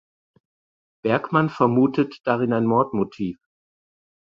[1.03, 3.37] Bergmann vermutet darin ein Mordmotiv.